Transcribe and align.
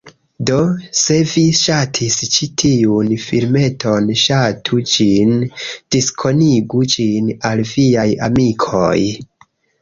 Do, 0.49 0.55
se 0.99 1.15
vi 1.33 1.41
ŝatis 1.57 2.15
ĉi 2.35 2.47
tiun 2.61 3.11
filmeton 3.25 4.07
ŝatu 4.21 4.79
ĝin, 4.95 5.35
diskonigu 5.97 6.83
ĝin 6.95 7.31
al 7.51 7.63
viaj 7.75 8.09
amikoj 8.31 8.97